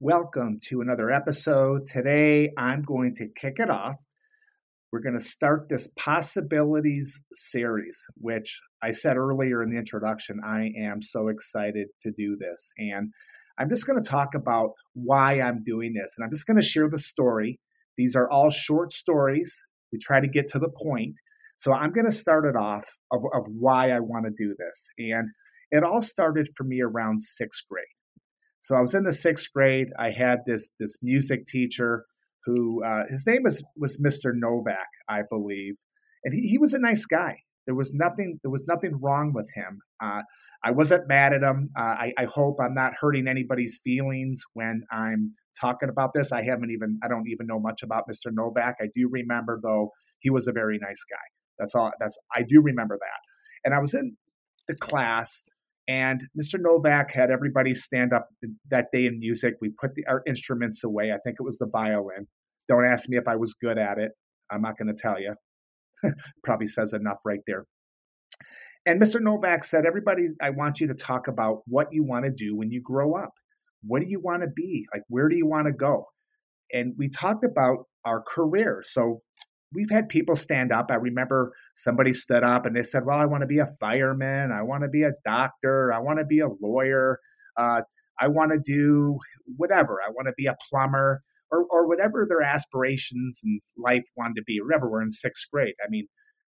Welcome 0.00 0.60
to 0.68 0.80
another 0.80 1.10
episode. 1.10 1.88
Today, 1.88 2.52
I'm 2.56 2.82
going 2.82 3.16
to 3.16 3.26
kick 3.34 3.54
it 3.58 3.68
off. 3.68 3.96
We're 4.92 5.00
going 5.00 5.18
to 5.18 5.24
start 5.24 5.66
this 5.68 5.88
possibilities 5.98 7.24
series, 7.34 8.00
which 8.14 8.60
I 8.80 8.92
said 8.92 9.16
earlier 9.16 9.60
in 9.60 9.70
the 9.70 9.76
introduction. 9.76 10.38
I 10.46 10.70
am 10.80 11.02
so 11.02 11.26
excited 11.26 11.88
to 12.04 12.12
do 12.16 12.36
this. 12.38 12.70
And 12.78 13.12
I'm 13.58 13.68
just 13.68 13.88
going 13.88 14.00
to 14.00 14.08
talk 14.08 14.36
about 14.36 14.70
why 14.94 15.40
I'm 15.40 15.64
doing 15.64 15.94
this. 15.94 16.14
And 16.16 16.24
I'm 16.24 16.30
just 16.30 16.46
going 16.46 16.60
to 16.60 16.62
share 16.62 16.88
the 16.88 17.00
story. 17.00 17.58
These 17.96 18.14
are 18.14 18.30
all 18.30 18.50
short 18.50 18.92
stories. 18.92 19.66
We 19.92 19.98
try 19.98 20.20
to 20.20 20.28
get 20.28 20.46
to 20.52 20.60
the 20.60 20.70
point. 20.70 21.16
So 21.56 21.72
I'm 21.72 21.90
going 21.90 22.06
to 22.06 22.12
start 22.12 22.44
it 22.44 22.54
off 22.54 22.86
of, 23.10 23.24
of 23.34 23.46
why 23.48 23.90
I 23.90 23.98
want 23.98 24.26
to 24.26 24.30
do 24.30 24.54
this. 24.56 24.90
And 24.96 25.30
it 25.72 25.82
all 25.82 26.02
started 26.02 26.50
for 26.56 26.62
me 26.62 26.80
around 26.82 27.20
sixth 27.20 27.64
grade. 27.68 27.97
So 28.68 28.76
I 28.76 28.82
was 28.82 28.94
in 28.94 29.04
the 29.04 29.14
sixth 29.14 29.50
grade. 29.50 29.88
I 29.98 30.10
had 30.10 30.40
this 30.46 30.68
this 30.78 30.98
music 31.00 31.46
teacher 31.46 32.04
who 32.44 32.84
uh, 32.84 33.04
his 33.08 33.26
name 33.26 33.44
was 33.44 33.64
was 33.78 33.98
Mr. 33.98 34.32
Novak, 34.34 34.88
I 35.08 35.22
believe, 35.22 35.76
and 36.22 36.34
he, 36.34 36.50
he 36.50 36.58
was 36.58 36.74
a 36.74 36.78
nice 36.78 37.06
guy. 37.06 37.38
There 37.64 37.74
was 37.74 37.94
nothing 37.94 38.38
there 38.42 38.50
was 38.50 38.64
nothing 38.68 39.00
wrong 39.00 39.32
with 39.32 39.48
him. 39.54 39.78
Uh, 40.04 40.20
I 40.62 40.72
wasn't 40.72 41.08
mad 41.08 41.32
at 41.32 41.42
him. 41.42 41.70
Uh, 41.74 41.82
I, 41.82 42.12
I 42.18 42.24
hope 42.26 42.58
I'm 42.60 42.74
not 42.74 42.92
hurting 43.00 43.26
anybody's 43.26 43.80
feelings 43.82 44.42
when 44.52 44.82
I'm 44.92 45.34
talking 45.58 45.88
about 45.88 46.10
this. 46.12 46.30
I 46.30 46.42
haven't 46.42 46.70
even 46.70 47.00
I 47.02 47.08
don't 47.08 47.26
even 47.26 47.46
know 47.46 47.58
much 47.58 47.82
about 47.82 48.04
Mr. 48.06 48.30
Novak. 48.30 48.76
I 48.82 48.88
do 48.94 49.08
remember 49.10 49.58
though 49.62 49.92
he 50.18 50.28
was 50.28 50.46
a 50.46 50.52
very 50.52 50.78
nice 50.78 51.04
guy. 51.10 51.16
That's 51.58 51.74
all. 51.74 51.90
That's 51.98 52.18
I 52.36 52.42
do 52.42 52.60
remember 52.60 52.98
that. 53.00 53.20
And 53.64 53.74
I 53.74 53.78
was 53.78 53.94
in 53.94 54.18
the 54.66 54.74
class 54.74 55.44
and 55.88 56.20
Mr. 56.38 56.60
Novak 56.60 57.12
had 57.12 57.30
everybody 57.30 57.74
stand 57.74 58.12
up 58.12 58.28
that 58.70 58.86
day 58.92 59.06
in 59.06 59.18
music. 59.18 59.54
We 59.60 59.70
put 59.70 59.94
the, 59.94 60.04
our 60.06 60.22
instruments 60.26 60.84
away. 60.84 61.12
I 61.12 61.18
think 61.24 61.36
it 61.40 61.42
was 61.42 61.56
the 61.56 61.66
violin. 61.66 62.28
Don't 62.68 62.84
ask 62.84 63.08
me 63.08 63.16
if 63.16 63.26
I 63.26 63.36
was 63.36 63.54
good 63.54 63.78
at 63.78 63.98
it. 63.98 64.12
I'm 64.50 64.60
not 64.60 64.76
going 64.76 64.94
to 64.94 65.00
tell 65.00 65.18
you. 65.18 65.34
Probably 66.44 66.66
says 66.66 66.92
enough 66.92 67.18
right 67.24 67.40
there. 67.46 67.64
And 68.84 69.00
Mr. 69.00 69.20
Novak 69.20 69.64
said, 69.64 69.86
Everybody, 69.86 70.28
I 70.42 70.50
want 70.50 70.78
you 70.78 70.86
to 70.88 70.94
talk 70.94 71.26
about 71.26 71.62
what 71.66 71.88
you 71.90 72.04
want 72.04 72.26
to 72.26 72.30
do 72.30 72.54
when 72.54 72.70
you 72.70 72.82
grow 72.82 73.14
up. 73.14 73.32
What 73.82 74.02
do 74.02 74.08
you 74.08 74.20
want 74.20 74.42
to 74.42 74.48
be? 74.48 74.86
Like, 74.92 75.02
where 75.08 75.28
do 75.28 75.36
you 75.36 75.46
want 75.46 75.66
to 75.68 75.72
go? 75.72 76.06
And 76.70 76.94
we 76.98 77.08
talked 77.08 77.44
about 77.44 77.86
our 78.04 78.22
career. 78.22 78.82
So 78.86 79.22
we've 79.72 79.90
had 79.90 80.08
people 80.08 80.36
stand 80.36 80.72
up. 80.72 80.86
I 80.90 80.94
remember 80.94 81.52
somebody 81.76 82.12
stood 82.12 82.42
up 82.42 82.66
and 82.66 82.74
they 82.74 82.82
said, 82.82 83.04
Well, 83.04 83.18
I 83.18 83.26
want 83.26 83.42
to 83.42 83.46
be 83.46 83.58
a 83.58 83.74
fireman. 83.80 84.52
I 84.52 84.62
want 84.62 84.82
to 84.82 84.88
be 84.88 85.02
a 85.02 85.12
doctor. 85.24 85.92
I 85.92 86.00
want 86.00 86.18
to 86.18 86.24
be 86.24 86.40
a 86.40 86.48
lawyer. 86.60 87.18
Uh, 87.56 87.82
I 88.20 88.28
want 88.28 88.52
to 88.52 88.58
do 88.58 89.18
whatever. 89.56 89.98
I 90.04 90.10
want 90.10 90.26
to 90.26 90.34
be 90.36 90.46
a 90.46 90.56
plumber 90.68 91.22
or, 91.50 91.64
or 91.70 91.86
whatever 91.86 92.26
their 92.28 92.42
aspirations 92.42 93.40
in 93.44 93.60
life 93.76 94.04
wanted 94.16 94.36
to 94.36 94.42
be. 94.46 94.60
Remember, 94.60 94.90
we're 94.90 95.02
in 95.02 95.10
sixth 95.10 95.46
grade. 95.52 95.74
I 95.84 95.88
mean, 95.88 96.06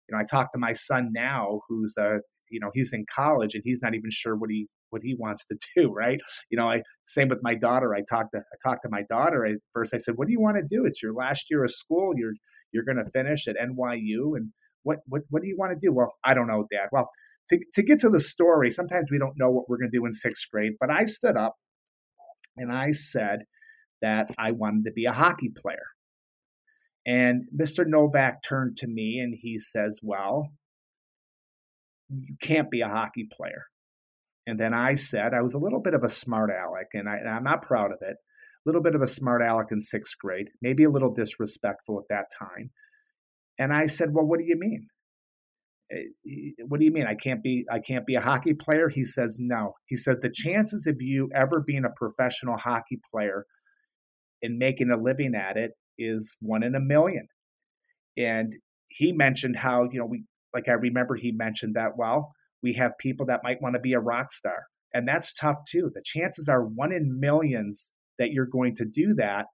you 0.09 0.15
know, 0.15 0.21
I 0.21 0.25
talk 0.25 0.51
to 0.53 0.59
my 0.59 0.73
son 0.73 1.11
now 1.13 1.61
who's 1.67 1.95
a, 1.97 2.19
you 2.49 2.59
know, 2.59 2.71
he's 2.73 2.93
in 2.93 3.05
college 3.13 3.55
and 3.55 3.63
he's 3.65 3.81
not 3.81 3.95
even 3.95 4.09
sure 4.11 4.35
what 4.35 4.49
he 4.49 4.67
what 4.89 5.01
he 5.03 5.15
wants 5.17 5.45
to 5.47 5.57
do, 5.75 5.91
right? 5.91 6.19
You 6.49 6.57
know, 6.57 6.69
I 6.69 6.81
same 7.05 7.29
with 7.29 7.39
my 7.41 7.55
daughter. 7.55 7.95
I 7.95 8.01
talked 8.07 8.31
to 8.33 8.39
I 8.39 8.69
talked 8.69 8.83
to 8.83 8.89
my 8.89 9.03
daughter. 9.09 9.45
I, 9.45 9.53
first 9.73 9.93
I 9.93 9.97
said, 9.97 10.15
"What 10.17 10.27
do 10.27 10.33
you 10.33 10.41
want 10.41 10.57
to 10.57 10.63
do? 10.63 10.85
It's 10.85 11.01
your 11.01 11.13
last 11.13 11.45
year 11.49 11.63
of 11.63 11.71
school. 11.71 12.13
You're 12.15 12.33
you're 12.73 12.83
going 12.83 13.03
to 13.03 13.11
finish 13.11 13.47
at 13.47 13.55
NYU, 13.55 14.35
and 14.35 14.51
what 14.83 14.99
what 15.07 15.21
what 15.29 15.41
do 15.41 15.47
you 15.47 15.55
want 15.57 15.71
to 15.73 15.79
do? 15.79 15.93
Well, 15.93 16.13
I 16.23 16.33
don't 16.33 16.47
know, 16.47 16.67
Dad. 16.71 16.89
Well, 16.91 17.09
to 17.49 17.59
to 17.73 17.83
get 17.83 17.99
to 17.99 18.09
the 18.09 18.19
story, 18.19 18.71
sometimes 18.71 19.07
we 19.11 19.19
don't 19.19 19.37
know 19.37 19.49
what 19.49 19.69
we're 19.69 19.77
going 19.77 19.91
to 19.91 19.97
do 19.97 20.05
in 20.05 20.13
sixth 20.13 20.45
grade. 20.51 20.73
But 20.79 20.89
I 20.89 21.05
stood 21.05 21.37
up 21.37 21.55
and 22.57 22.71
I 22.71 22.91
said 22.91 23.39
that 24.01 24.31
I 24.37 24.51
wanted 24.51 24.85
to 24.85 24.91
be 24.91 25.05
a 25.05 25.13
hockey 25.13 25.49
player. 25.55 25.85
And 27.05 27.43
Mr. 27.57 27.85
Novak 27.85 28.43
turned 28.43 28.77
to 28.77 28.87
me 28.87 29.19
and 29.19 29.35
he 29.37 29.59
says, 29.59 29.99
Well, 30.01 30.49
you 32.09 32.35
can't 32.41 32.71
be 32.71 32.81
a 32.81 32.87
hockey 32.87 33.27
player. 33.31 33.65
And 34.45 34.59
then 34.59 34.73
I 34.73 34.95
said, 34.95 35.33
I 35.33 35.41
was 35.41 35.53
a 35.53 35.59
little 35.59 35.79
bit 35.79 35.93
of 35.93 36.03
a 36.03 36.09
smart 36.09 36.49
aleck, 36.49 36.87
and, 36.93 37.07
I, 37.07 37.15
and 37.15 37.29
I'm 37.29 37.45
not 37.45 37.61
proud 37.61 37.91
of 37.91 37.99
it 38.01 38.17
little 38.65 38.81
bit 38.81 38.95
of 38.95 39.01
a 39.01 39.07
smart 39.07 39.41
aleck 39.41 39.71
in 39.71 39.79
sixth 39.79 40.17
grade, 40.17 40.49
maybe 40.61 40.83
a 40.83 40.89
little 40.89 41.13
disrespectful 41.13 41.99
at 41.99 42.07
that 42.09 42.25
time. 42.37 42.71
And 43.59 43.73
I 43.73 43.87
said, 43.87 44.13
"Well, 44.13 44.25
what 44.25 44.39
do 44.39 44.45
you 44.45 44.57
mean? 44.57 44.87
Eh, 45.91 46.63
what 46.67 46.79
do 46.79 46.85
you 46.85 46.91
mean 46.91 47.05
I 47.07 47.15
can't 47.15 47.43
be 47.43 47.65
I 47.71 47.79
can't 47.79 48.05
be 48.05 48.15
a 48.15 48.21
hockey 48.21 48.53
player?" 48.53 48.89
He 48.89 49.03
says, 49.03 49.37
"No." 49.39 49.75
He 49.87 49.97
said, 49.97 50.21
"The 50.21 50.29
chances 50.29 50.87
of 50.87 51.01
you 51.01 51.29
ever 51.35 51.59
being 51.61 51.85
a 51.85 51.89
professional 51.89 52.57
hockey 52.57 52.99
player 53.11 53.45
and 54.43 54.59
making 54.59 54.91
a 54.91 54.97
living 54.97 55.33
at 55.33 55.57
it 55.57 55.71
is 55.97 56.35
one 56.41 56.63
in 56.63 56.75
a 56.75 56.79
million. 56.79 57.27
And 58.17 58.55
he 58.89 59.11
mentioned 59.11 59.55
how, 59.55 59.89
you 59.91 59.99
know, 59.99 60.05
we 60.05 60.25
like 60.53 60.67
I 60.67 60.73
remember 60.73 61.15
he 61.15 61.31
mentioned 61.31 61.75
that 61.75 61.97
well, 61.97 62.33
we 62.61 62.73
have 62.73 62.97
people 62.99 63.25
that 63.27 63.43
might 63.43 63.61
want 63.61 63.75
to 63.75 63.79
be 63.79 63.93
a 63.93 63.99
rock 63.99 64.31
star. 64.31 64.65
And 64.93 65.07
that's 65.07 65.33
tough 65.33 65.57
too. 65.69 65.89
The 65.93 66.03
chances 66.03 66.47
are 66.47 66.63
one 66.63 66.91
in 66.91 67.19
millions 67.19 67.91
that 68.19 68.31
you're 68.31 68.45
going 68.45 68.75
to 68.75 68.85
do 68.85 69.13
that. 69.15 69.45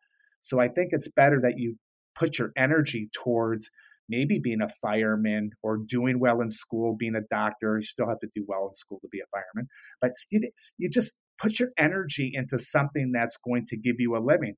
So 0.42 0.60
I 0.60 0.68
think 0.68 0.90
it's 0.92 1.10
better 1.10 1.40
that 1.42 1.58
you 1.58 1.76
put 2.16 2.38
your 2.38 2.52
energy 2.58 3.10
towards 3.14 3.70
maybe 4.08 4.40
being 4.40 4.62
a 4.62 4.70
fireman 4.82 5.52
or 5.62 5.78
doing 5.78 6.20
well 6.20 6.42
in 6.42 6.50
school, 6.50 6.96
being 6.98 7.16
a 7.16 7.22
doctor. 7.34 7.78
You 7.78 7.86
still 7.86 8.08
have 8.08 8.20
to 8.20 8.28
do 8.36 8.44
well 8.48 8.68
in 8.70 8.76
school 8.76 9.00
to 9.02 9.08
be 9.12 9.20
a 9.20 9.30
fireman, 9.32 9.70
but 10.02 10.12
you, 10.30 10.50
you 10.78 10.90
just 10.90 11.14
put 11.40 11.60
your 11.60 11.70
energy 11.78 12.32
into 12.34 12.58
something 12.60 13.12
that's 13.14 13.38
going 13.38 13.66
to 13.68 13.78
give 13.78 13.96
you 14.00 14.18
a 14.18 14.20
living. 14.20 14.56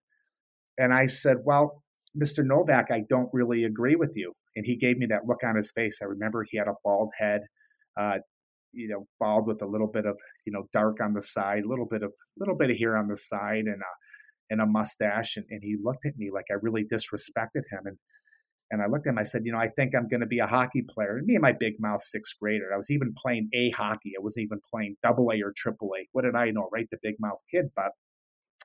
And 0.77 0.93
I 0.93 1.05
said, 1.05 1.37
Well, 1.43 1.83
Mr. 2.19 2.45
Novak, 2.45 2.87
I 2.91 3.03
don't 3.09 3.29
really 3.33 3.63
agree 3.63 3.95
with 3.95 4.13
you. 4.15 4.33
And 4.55 4.65
he 4.65 4.75
gave 4.75 4.97
me 4.97 5.05
that 5.07 5.27
look 5.27 5.43
on 5.45 5.55
his 5.55 5.71
face. 5.71 5.99
I 6.01 6.05
remember 6.05 6.45
he 6.49 6.57
had 6.57 6.67
a 6.67 6.73
bald 6.83 7.11
head, 7.17 7.41
uh, 7.99 8.17
you 8.73 8.87
know, 8.87 9.07
bald 9.19 9.47
with 9.47 9.61
a 9.61 9.67
little 9.67 9.87
bit 9.87 10.05
of, 10.05 10.17
you 10.45 10.53
know, 10.53 10.67
dark 10.71 10.97
on 11.01 11.13
the 11.13 11.21
side, 11.21 11.63
a 11.63 11.69
little 11.69 11.87
bit 11.87 12.03
of, 12.03 12.11
little 12.37 12.55
bit 12.55 12.71
of 12.71 12.77
hair 12.77 12.97
on 12.97 13.07
the 13.07 13.17
side, 13.17 13.65
and 13.65 13.81
a, 13.81 13.93
and 14.49 14.61
a 14.61 14.65
mustache. 14.65 15.37
And, 15.37 15.45
and 15.49 15.61
he 15.63 15.77
looked 15.81 16.05
at 16.05 16.17
me 16.17 16.29
like 16.33 16.45
I 16.51 16.55
really 16.61 16.83
disrespected 16.83 17.63
him. 17.71 17.81
And 17.85 17.97
and 18.71 18.81
I 18.81 18.87
looked 18.87 19.05
at 19.05 19.11
him. 19.11 19.19
I 19.19 19.23
said, 19.23 19.41
you 19.43 19.51
know, 19.51 19.57
I 19.57 19.67
think 19.67 19.93
I'm 19.93 20.07
going 20.07 20.21
to 20.21 20.25
be 20.25 20.39
a 20.39 20.47
hockey 20.47 20.81
player. 20.89 21.17
And 21.17 21.25
me 21.25 21.35
and 21.35 21.41
my 21.41 21.51
big 21.51 21.73
mouth 21.79 22.01
sixth 22.01 22.35
grader, 22.41 22.73
I 22.73 22.77
was 22.77 22.89
even 22.89 23.13
playing 23.21 23.49
A 23.53 23.69
hockey. 23.71 24.13
I 24.17 24.23
wasn't 24.23 24.45
even 24.45 24.59
playing 24.73 24.95
double 25.03 25.29
A 25.33 25.41
or 25.41 25.51
triple 25.55 25.89
A. 25.99 26.07
What 26.13 26.23
did 26.23 26.35
I 26.35 26.51
know, 26.51 26.69
right? 26.71 26.87
The 26.89 26.97
big 27.03 27.15
mouth 27.19 27.39
kid. 27.53 27.65
But 27.75 27.91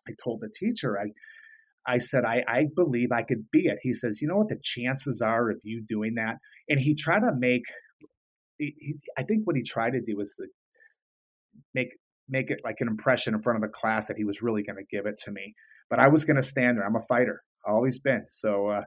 I 0.08 0.12
told 0.22 0.42
the 0.42 0.48
teacher, 0.48 0.98
I 0.98 1.06
I 1.88 1.98
said, 1.98 2.24
I, 2.24 2.42
I 2.48 2.66
believe 2.74 3.12
I 3.12 3.22
could 3.22 3.50
be 3.52 3.66
it. 3.66 3.78
He 3.82 3.92
says, 3.94 4.20
you 4.20 4.28
know 4.28 4.38
what 4.38 4.48
the 4.48 4.58
chances 4.62 5.20
are 5.20 5.50
of 5.50 5.58
you 5.62 5.84
doing 5.88 6.14
that? 6.16 6.36
And 6.68 6.80
he 6.80 6.94
tried 6.94 7.20
to 7.20 7.32
make 7.36 7.62
he, 8.58 8.96
I 9.18 9.22
think 9.22 9.46
what 9.46 9.56
he 9.56 9.62
tried 9.62 9.90
to 9.90 10.00
do 10.00 10.16
was 10.16 10.34
to 10.36 10.46
make 11.74 11.88
make 12.28 12.50
it 12.50 12.60
like 12.64 12.76
an 12.80 12.88
impression 12.88 13.34
in 13.34 13.42
front 13.42 13.56
of 13.56 13.62
the 13.62 13.76
class 13.76 14.06
that 14.06 14.16
he 14.16 14.24
was 14.24 14.42
really 14.42 14.62
going 14.62 14.76
to 14.76 14.96
give 14.96 15.06
it 15.06 15.16
to 15.24 15.30
me. 15.30 15.54
But 15.88 16.00
I 16.00 16.08
was 16.08 16.24
going 16.24 16.36
to 16.36 16.42
stand 16.42 16.76
there. 16.76 16.84
I'm 16.84 16.96
a 16.96 17.06
fighter, 17.08 17.42
always 17.66 18.00
been. 18.00 18.24
So 18.32 18.68
uh, 18.68 18.80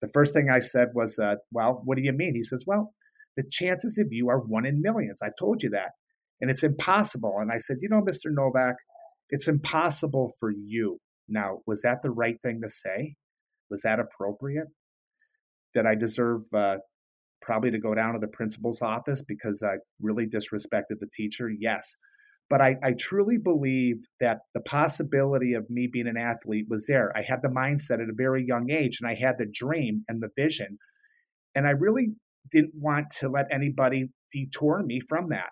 the 0.00 0.08
first 0.14 0.32
thing 0.32 0.48
I 0.50 0.60
said 0.60 0.88
was, 0.94 1.18
uh, 1.18 1.34
"Well, 1.52 1.82
what 1.84 1.96
do 1.96 2.02
you 2.02 2.12
mean?" 2.12 2.34
He 2.34 2.44
says, 2.44 2.64
"Well, 2.66 2.94
the 3.36 3.44
chances 3.50 3.98
of 3.98 4.08
you 4.10 4.28
are 4.30 4.38
one 4.38 4.66
in 4.66 4.82
millions. 4.82 5.20
I've 5.22 5.36
told 5.38 5.62
you 5.62 5.70
that, 5.70 5.90
and 6.40 6.50
it's 6.50 6.62
impossible." 6.62 7.36
And 7.40 7.50
I 7.52 7.58
said, 7.58 7.78
"You 7.80 7.88
know, 7.88 8.00
Mr. 8.00 8.30
Novak, 8.30 8.76
it's 9.30 9.48
impossible 9.48 10.32
for 10.40 10.50
you." 10.50 10.98
Now, 11.28 11.58
was 11.66 11.82
that 11.82 11.98
the 12.02 12.10
right 12.10 12.36
thing 12.42 12.60
to 12.62 12.70
say? 12.70 13.16
Was 13.70 13.82
that 13.82 14.00
appropriate? 14.00 14.68
Did 15.74 15.84
I 15.84 15.94
deserve 15.94 16.42
uh, 16.56 16.76
probably 17.40 17.70
to 17.70 17.78
go 17.78 17.94
down 17.94 18.14
to 18.14 18.18
the 18.18 18.28
principal's 18.28 18.82
office 18.82 19.22
because 19.22 19.62
I 19.62 19.76
really 20.00 20.26
disrespected 20.26 20.98
the 21.00 21.08
teacher. 21.12 21.50
Yes. 21.50 21.96
But 22.50 22.60
I, 22.62 22.76
I 22.82 22.92
truly 22.98 23.36
believe 23.36 23.96
that 24.20 24.38
the 24.54 24.60
possibility 24.60 25.52
of 25.52 25.68
me 25.68 25.88
being 25.92 26.08
an 26.08 26.16
athlete 26.16 26.66
was 26.68 26.86
there. 26.86 27.12
I 27.14 27.22
had 27.22 27.40
the 27.42 27.48
mindset 27.48 28.02
at 28.02 28.08
a 28.08 28.14
very 28.14 28.44
young 28.46 28.70
age 28.70 28.98
and 29.00 29.10
I 29.10 29.14
had 29.14 29.36
the 29.38 29.46
dream 29.52 30.04
and 30.08 30.22
the 30.22 30.30
vision. 30.34 30.78
And 31.54 31.66
I 31.66 31.70
really 31.70 32.14
didn't 32.50 32.74
want 32.74 33.10
to 33.20 33.28
let 33.28 33.46
anybody 33.52 34.08
detour 34.32 34.82
me 34.82 35.00
from 35.08 35.28
that. 35.28 35.50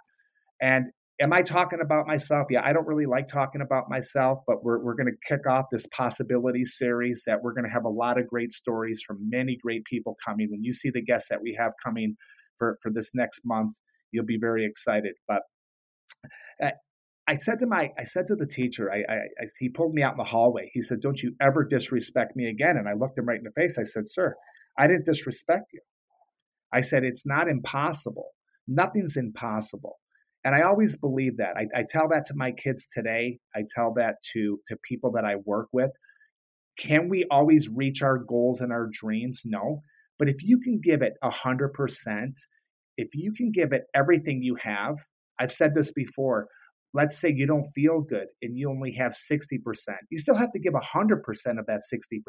And 0.61 0.87
am 1.21 1.33
I 1.33 1.43
talking 1.43 1.81
about 1.83 2.07
myself? 2.07 2.49
Yeah, 2.51 2.61
I 2.65 2.73
don't 2.73 2.87
really 2.87 3.07
like 3.07 3.27
talking 3.27 3.61
about 3.61 3.89
myself, 3.89 4.41
but 4.47 4.63
we're, 4.63 4.83
we're 4.83 4.95
going 4.95 5.07
to 5.07 5.29
kick 5.29 5.47
off 5.49 5.67
this 5.73 5.87
possibility 5.87 6.65
series 6.65 7.23
that 7.27 7.43
we're 7.43 7.55
going 7.55 7.65
to 7.65 7.71
have 7.71 7.85
a 7.85 7.91
lot 7.91 8.19
of 8.19 8.27
great 8.27 8.53
stories 8.53 9.01
from 9.07 9.29
many 9.31 9.57
great 9.63 9.85
people 9.85 10.17
coming. 10.25 10.49
When 10.51 10.63
you 10.63 10.73
see 10.73 10.91
the 10.91 11.03
guests 11.03 11.29
that 11.31 11.43
we 11.43 11.57
have 11.59 11.73
coming 11.83 12.17
for, 12.59 12.79
for 12.83 12.91
this 12.93 13.11
next 13.15 13.41
month, 13.45 13.77
you'll 14.13 14.27
be 14.27 14.39
very 14.39 14.67
excited. 14.67 15.15
But 15.27 15.43
uh, 16.63 16.71
I 17.29 17.37
said 17.39 17.59
to 17.61 17.67
my, 17.67 17.91
I 17.99 18.05
said 18.05 18.27
to 18.27 18.37
the 18.37 18.47
teacher, 18.47 18.93
I, 18.93 18.99
I, 18.99 19.15
I, 19.15 19.47
he 19.59 19.69
pulled 19.69 19.95
me 19.95 20.03
out 20.03 20.13
in 20.13 20.19
the 20.19 20.25
hallway. 20.25 20.71
He 20.73 20.83
said, 20.83 21.01
"Don't 21.01 21.21
you 21.23 21.35
ever 21.41 21.65
disrespect 21.65 22.37
me 22.37 22.49
again." 22.49 22.77
And 22.77 22.89
I 22.89 22.93
looked 22.93 23.19
him 23.19 23.27
right 23.27 23.39
in 23.39 23.45
the 23.45 23.51
face. 23.51 23.79
I 23.79 23.83
said, 23.83 24.05
"Sir, 24.07 24.37
I 24.79 24.87
didn't 24.87 25.07
disrespect 25.07 25.65
you. 25.73 25.81
I 26.73 26.83
said 26.83 27.03
it's 27.03 27.27
not 27.27 27.49
impossible. 27.49 28.29
Nothing's 28.69 29.17
impossible." 29.17 29.99
And 30.47 30.55
I 30.55 30.63
always 30.63 30.97
believe 30.97 31.39
that. 31.39 31.57
I, 31.57 31.81
I 31.81 31.83
tell 31.83 32.07
that 32.11 32.25
to 32.27 32.35
my 32.37 32.53
kids 32.53 32.87
today. 32.87 33.41
I 33.57 33.63
tell 33.75 33.93
that 33.95 34.15
to 34.33 34.61
to 34.67 34.77
people 34.77 35.11
that 35.13 35.25
I 35.25 35.35
work 35.45 35.67
with. 35.73 35.91
Can 36.79 37.09
we 37.09 37.25
always 37.33 37.69
reach 37.69 38.01
our 38.01 38.17
goals 38.17 38.61
and 38.61 38.71
our 38.71 38.89
dreams? 38.93 39.43
No. 39.45 39.81
But 40.21 40.29
if 40.29 40.45
you 40.45 40.61
can 40.61 40.81
give 40.81 41.03
it 41.03 41.15
a 41.21 41.31
hundred 41.31 41.73
percent, 41.75 42.39
if 42.97 43.09
you 43.13 43.33
can 43.33 43.51
give 43.51 43.73
it 43.73 43.87
everything 43.93 44.41
you 44.41 44.55
have, 44.63 44.95
I've 45.41 45.53
said 45.53 45.75
this 45.75 45.91
before 45.91 46.47
let's 46.95 47.19
say 47.19 47.31
you 47.31 47.47
don't 47.47 47.71
feel 47.75 48.01
good 48.01 48.27
and 48.41 48.57
you 48.57 48.71
only 48.71 48.93
have 48.93 49.13
60%, 49.13 49.59
you 50.11 50.19
still 50.19 50.35
have 50.35 50.51
to 50.53 50.59
give 50.59 50.73
100% 50.73 51.59
of 51.59 51.67
that 51.67 51.83
60% 51.93 52.21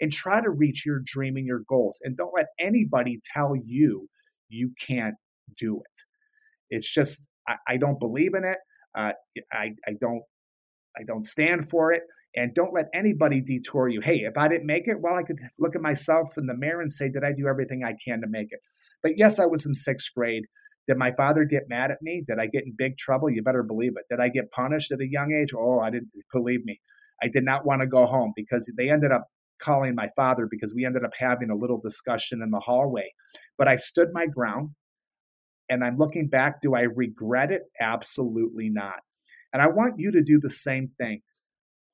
and 0.00 0.12
try 0.12 0.42
to 0.42 0.50
reach 0.50 0.84
your 0.84 1.00
dream 1.06 1.36
and 1.36 1.46
your 1.46 1.62
goals. 1.66 2.00
And 2.02 2.14
don't 2.14 2.34
let 2.36 2.48
anybody 2.60 3.20
tell 3.32 3.54
you 3.64 4.08
you 4.50 4.72
can't 4.86 5.14
do 5.58 5.76
it. 5.76 6.76
It's 6.76 6.92
just, 6.92 7.26
I, 7.48 7.54
I 7.68 7.76
don't 7.76 7.98
believe 7.98 8.34
in 8.34 8.44
it. 8.44 8.58
Uh, 8.96 9.12
I, 9.52 9.72
I 9.86 9.92
don't, 10.00 10.22
I 10.96 11.02
don't 11.06 11.26
stand 11.26 11.68
for 11.68 11.92
it. 11.92 12.02
And 12.36 12.52
don't 12.52 12.74
let 12.74 12.86
anybody 12.92 13.40
detour 13.40 13.88
you. 13.88 14.00
Hey, 14.00 14.22
if 14.24 14.36
I 14.36 14.48
didn't 14.48 14.66
make 14.66 14.88
it, 14.88 15.00
well, 15.00 15.14
I 15.14 15.22
could 15.22 15.38
look 15.58 15.76
at 15.76 15.82
myself 15.82 16.36
in 16.36 16.46
the 16.46 16.56
mirror 16.56 16.80
and 16.80 16.92
say, 16.92 17.08
did 17.08 17.22
I 17.22 17.32
do 17.32 17.46
everything 17.46 17.84
I 17.84 17.94
can 18.04 18.22
to 18.22 18.26
make 18.28 18.48
it? 18.50 18.58
But 19.04 19.12
yes, 19.18 19.38
I 19.38 19.46
was 19.46 19.66
in 19.66 19.74
sixth 19.74 20.12
grade. 20.16 20.44
Did 20.88 20.98
my 20.98 21.12
father 21.12 21.44
get 21.44 21.68
mad 21.68 21.90
at 21.90 22.02
me? 22.02 22.24
Did 22.26 22.38
I 22.40 22.46
get 22.46 22.64
in 22.64 22.74
big 22.76 22.98
trouble? 22.98 23.30
You 23.30 23.42
better 23.42 23.62
believe 23.62 23.92
it. 23.96 24.04
Did 24.10 24.20
I 24.20 24.28
get 24.28 24.50
punished 24.50 24.90
at 24.90 25.00
a 25.00 25.08
young 25.08 25.32
age? 25.32 25.54
Oh, 25.56 25.78
I 25.78 25.90
didn't 25.90 26.10
believe 26.32 26.64
me. 26.64 26.80
I 27.22 27.28
did 27.28 27.44
not 27.44 27.64
want 27.64 27.82
to 27.82 27.86
go 27.86 28.04
home 28.04 28.32
because 28.34 28.70
they 28.76 28.90
ended 28.90 29.12
up 29.12 29.28
calling 29.62 29.94
my 29.94 30.08
father 30.16 30.48
because 30.50 30.74
we 30.74 30.84
ended 30.84 31.04
up 31.04 31.12
having 31.16 31.50
a 31.50 31.56
little 31.56 31.80
discussion 31.80 32.42
in 32.42 32.50
the 32.50 32.60
hallway. 32.60 33.12
But 33.56 33.68
I 33.68 33.76
stood 33.76 34.08
my 34.12 34.26
ground 34.26 34.70
and 35.68 35.84
I'm 35.84 35.96
looking 35.98 36.28
back. 36.28 36.60
Do 36.62 36.74
I 36.74 36.82
regret 36.82 37.50
it? 37.50 37.62
Absolutely 37.80 38.68
not. 38.68 39.00
And 39.52 39.62
I 39.62 39.68
want 39.68 39.98
you 39.98 40.10
to 40.12 40.22
do 40.22 40.38
the 40.40 40.50
same 40.50 40.90
thing. 40.98 41.22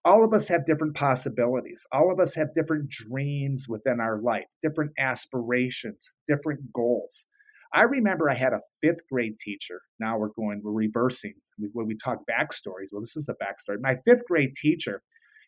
All 0.05 0.25
of 0.25 0.33
us 0.33 0.49
have 0.49 0.65
different 0.65 0.95
possibilities. 0.95 1.87
All 1.93 2.11
of 2.11 2.19
us 2.19 2.35
have 2.35 2.55
different 2.55 2.89
dreams 2.89 3.67
within 3.69 4.01
our 4.01 4.21
life, 4.21 4.47
different 4.63 4.93
aspirations, 4.99 6.13
different 6.27 6.73
goals. 6.73 7.27
I 7.73 7.83
remember 7.83 8.29
I 8.29 8.35
had 8.35 8.53
a 8.53 8.63
fifth 8.83 9.07
grade 9.11 9.39
teacher. 9.39 9.83
Now 10.01 10.19
we're 10.19 10.29
going, 10.29 10.61
we're 10.65 10.73
reversing. 10.73 11.35
When 11.73 11.87
we 11.87 11.97
talk 11.97 12.21
backstories, 12.29 12.89
well, 12.91 13.03
this 13.03 13.17
is 13.17 13.27
the 13.27 13.35
backstory. 13.35 13.77
My 13.81 13.97
fifth 14.05 14.27
grade 14.27 14.55
teacher, 14.55 15.03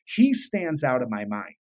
he 0.05 0.35
stands 0.35 0.85
out 0.85 1.03
in 1.03 1.09
my 1.11 1.25
mind. 1.25 1.55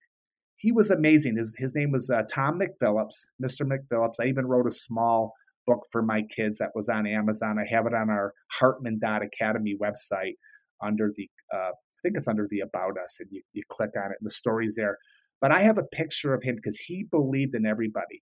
He 0.57 0.71
was 0.71 0.91
amazing. 0.91 1.37
His, 1.37 1.53
his 1.57 1.73
name 1.73 1.91
was 1.91 2.09
uh, 2.09 2.21
Tom 2.31 2.59
McPhillips, 2.59 3.25
Mr. 3.43 3.65
McPhillips. 3.65 4.15
I 4.21 4.25
even 4.25 4.45
wrote 4.45 4.67
a 4.67 4.71
small 4.71 5.33
book 5.71 5.87
for 5.91 6.01
my 6.01 6.23
kids 6.35 6.57
that 6.57 6.71
was 6.75 6.89
on 6.89 7.07
Amazon. 7.07 7.57
I 7.59 7.73
have 7.73 7.85
it 7.85 7.93
on 7.93 8.09
our 8.09 8.33
Hartman 8.59 8.99
Academy 9.03 9.75
website 9.81 10.35
under 10.83 11.11
the, 11.15 11.29
uh, 11.53 11.71
I 11.71 11.99
think 12.03 12.15
it's 12.17 12.27
under 12.27 12.47
the 12.49 12.61
About 12.61 12.97
Us, 13.01 13.17
and 13.19 13.29
you, 13.31 13.41
you 13.53 13.63
click 13.69 13.91
on 13.95 14.11
it, 14.11 14.17
and 14.19 14.25
the 14.25 14.33
story's 14.33 14.75
there. 14.75 14.97
But 15.39 15.51
I 15.51 15.61
have 15.61 15.77
a 15.77 15.95
picture 15.95 16.33
of 16.33 16.43
him 16.43 16.55
because 16.55 16.77
he 16.77 17.05
believed 17.09 17.55
in 17.55 17.65
everybody. 17.65 18.21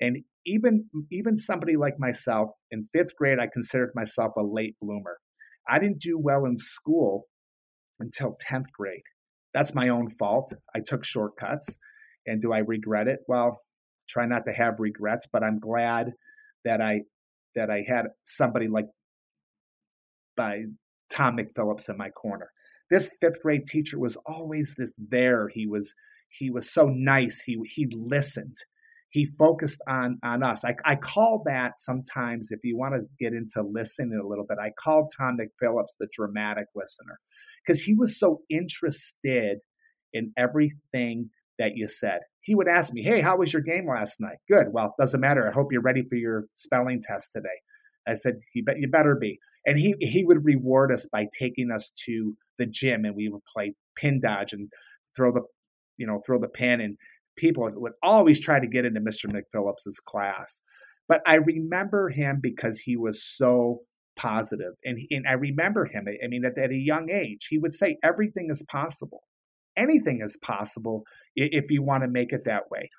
And 0.00 0.18
even 0.46 0.88
even 1.10 1.36
somebody 1.36 1.76
like 1.76 1.94
myself 1.98 2.50
in 2.70 2.88
fifth 2.92 3.16
grade, 3.16 3.38
I 3.40 3.48
considered 3.52 3.90
myself 3.94 4.32
a 4.36 4.42
late 4.42 4.76
bloomer. 4.80 5.18
I 5.68 5.78
didn't 5.78 6.00
do 6.00 6.18
well 6.18 6.44
in 6.44 6.56
school 6.56 7.24
until 7.98 8.36
10th 8.48 8.70
grade. 8.72 9.02
That's 9.52 9.74
my 9.74 9.88
own 9.88 10.08
fault. 10.10 10.52
I 10.74 10.80
took 10.86 11.04
shortcuts. 11.04 11.78
And 12.26 12.40
do 12.40 12.52
I 12.52 12.58
regret 12.58 13.08
it? 13.08 13.20
Well, 13.26 13.60
try 14.08 14.26
not 14.26 14.44
to 14.46 14.52
have 14.52 14.74
regrets, 14.78 15.26
but 15.30 15.42
I'm 15.42 15.58
glad 15.58 16.12
that 16.64 16.80
I 16.80 17.02
that 17.54 17.70
I 17.70 17.84
had 17.86 18.06
somebody 18.24 18.68
like 18.68 18.86
by 20.36 20.64
Tom 21.10 21.36
McPhillips 21.36 21.88
in 21.88 21.96
my 21.96 22.10
corner. 22.10 22.50
This 22.90 23.10
fifth 23.20 23.42
grade 23.42 23.66
teacher 23.66 23.98
was 23.98 24.16
always 24.26 24.74
this 24.78 24.92
there. 24.96 25.48
He 25.48 25.66
was 25.66 25.94
he 26.30 26.50
was 26.50 26.72
so 26.72 26.86
nice. 26.86 27.42
He 27.44 27.58
he 27.74 27.86
listened 27.90 28.56
he 29.10 29.26
focused 29.38 29.80
on 29.88 30.18
on 30.22 30.42
us. 30.42 30.64
I, 30.64 30.74
I 30.84 30.96
call 30.96 31.42
that 31.46 31.80
sometimes, 31.80 32.48
if 32.50 32.60
you 32.62 32.76
want 32.76 32.94
to 32.94 33.08
get 33.18 33.32
into 33.32 33.62
listening 33.62 34.20
a 34.22 34.26
little 34.26 34.44
bit, 34.46 34.58
I 34.60 34.70
call 34.78 35.08
Tom 35.16 35.38
McPhillips 35.38 35.96
the 35.98 36.08
dramatic 36.12 36.66
listener 36.74 37.18
because 37.66 37.82
he 37.82 37.94
was 37.94 38.18
so 38.18 38.42
interested 38.50 39.58
in 40.12 40.32
everything 40.36 41.30
that 41.58 41.76
you 41.76 41.86
said. 41.86 42.20
He 42.40 42.54
would 42.54 42.68
ask 42.68 42.92
me, 42.92 43.02
"Hey, 43.02 43.20
how 43.20 43.36
was 43.36 43.52
your 43.52 43.62
game 43.62 43.88
last 43.88 44.20
night?" 44.20 44.38
Good. 44.48 44.68
Well, 44.72 44.94
doesn't 44.98 45.20
matter. 45.20 45.48
I 45.48 45.52
hope 45.52 45.72
you're 45.72 45.82
ready 45.82 46.02
for 46.08 46.16
your 46.16 46.46
spelling 46.54 47.00
test 47.00 47.32
today. 47.32 47.48
I 48.06 48.14
said, 48.14 48.36
"You 48.54 48.64
bet 48.64 48.78
you 48.78 48.88
better 48.88 49.16
be." 49.16 49.38
And 49.66 49.78
he 49.78 49.94
he 50.00 50.24
would 50.24 50.44
reward 50.44 50.92
us 50.92 51.06
by 51.06 51.26
taking 51.38 51.70
us 51.70 51.90
to 52.06 52.36
the 52.58 52.66
gym, 52.66 53.04
and 53.04 53.14
we 53.14 53.28
would 53.28 53.44
play 53.44 53.74
pin 53.96 54.20
dodge 54.20 54.52
and 54.52 54.70
throw 55.16 55.32
the 55.32 55.42
you 55.96 56.06
know 56.06 56.20
throw 56.24 56.38
the 56.38 56.48
pin 56.48 56.80
and 56.80 56.96
people 57.38 57.70
would 57.74 57.92
always 58.02 58.38
try 58.38 58.60
to 58.60 58.66
get 58.66 58.84
into 58.84 59.00
Mr. 59.00 59.30
McPhillips's 59.30 60.00
class. 60.00 60.60
But 61.08 61.22
I 61.26 61.36
remember 61.36 62.10
him 62.10 62.40
because 62.42 62.80
he 62.80 62.96
was 62.96 63.24
so 63.24 63.80
positive. 64.16 64.74
And, 64.84 64.98
and 65.10 65.26
I 65.26 65.32
remember 65.32 65.86
him, 65.86 66.06
I 66.22 66.26
mean, 66.26 66.44
at, 66.44 66.58
at 66.58 66.70
a 66.70 66.76
young 66.76 67.08
age, 67.10 67.46
he 67.48 67.58
would 67.58 67.72
say, 67.72 67.96
everything 68.02 68.48
is 68.50 68.62
possible. 68.68 69.22
Anything 69.78 70.20
is 70.22 70.36
possible 70.42 71.04
if 71.36 71.70
you 71.70 71.82
want 71.82 72.02
to 72.02 72.08
make 72.08 72.32
it 72.32 72.42
that 72.44 72.70
way. 72.70 72.90